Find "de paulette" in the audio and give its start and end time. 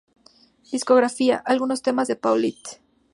2.07-2.81